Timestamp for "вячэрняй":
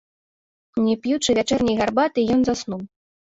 1.41-1.77